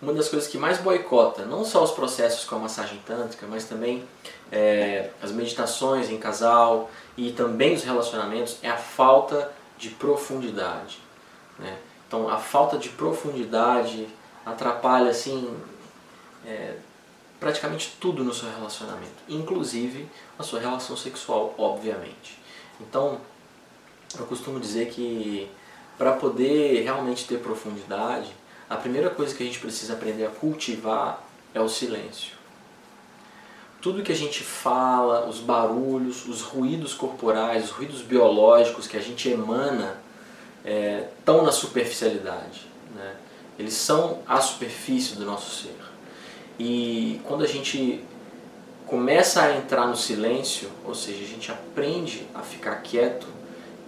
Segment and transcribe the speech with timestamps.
[0.00, 3.64] uma das coisas que mais boicota, não só os processos com a massagem tântrica, mas
[3.64, 4.04] também
[4.50, 10.98] é, as meditações em casal e também os relacionamentos, é a falta de profundidade.
[11.58, 11.78] Né?
[12.06, 14.08] Então, a falta de profundidade
[14.44, 15.54] atrapalha assim
[16.46, 16.76] é,
[17.38, 20.08] praticamente tudo no seu relacionamento, inclusive
[20.38, 22.38] a sua relação sexual, obviamente.
[22.80, 23.20] Então,
[24.18, 25.50] eu costumo dizer que
[25.96, 28.34] para poder realmente ter profundidade,
[28.70, 31.20] a primeira coisa que a gente precisa aprender a cultivar
[31.52, 32.34] é o silêncio.
[33.82, 39.00] Tudo que a gente fala, os barulhos, os ruídos corporais, os ruídos biológicos que a
[39.00, 39.96] gente emana,
[41.18, 42.68] estão é, na superficialidade.
[42.94, 43.16] Né?
[43.58, 45.76] Eles são a superfície do nosso ser.
[46.56, 48.04] E quando a gente
[48.86, 53.26] começa a entrar no silêncio, ou seja, a gente aprende a ficar quieto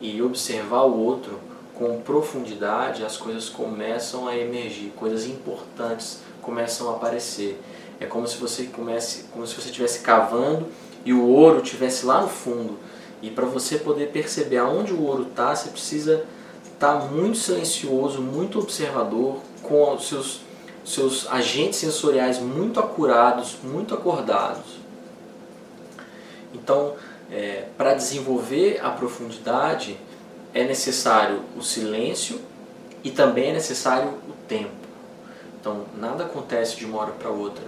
[0.01, 1.39] e observar o outro,
[1.75, 7.61] com profundidade, as coisas começam a emergir, coisas importantes começam a aparecer.
[7.99, 10.67] É como se você comece, como se você estivesse cavando
[11.05, 12.79] e o ouro estivesse lá no fundo.
[13.23, 16.25] E para você poder perceber aonde o ouro está, você precisa
[16.75, 20.41] estar tá muito silencioso, muito observador, com os seus,
[20.85, 24.83] seus agentes sensoriais muito acurados, muito acordados.
[26.53, 26.95] Então,
[27.31, 29.97] é, para desenvolver a profundidade,
[30.55, 32.41] é necessário o silêncio
[33.03, 34.71] e também é necessário o tempo.
[35.61, 37.65] Então, nada acontece de uma hora para outra.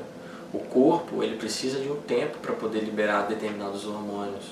[0.53, 4.45] O corpo ele precisa de um tempo para poder liberar determinados hormônios,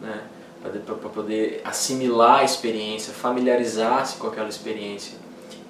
[0.00, 0.22] né?
[0.62, 5.18] para poder assimilar a experiência, familiarizar-se com aquela experiência.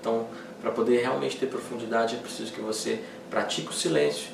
[0.01, 0.27] Então,
[0.61, 4.29] para poder realmente ter profundidade, é preciso que você pratique o silêncio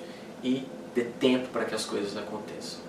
[0.45, 0.65] e
[0.95, 2.81] dê tempo para que as coisas aconteçam.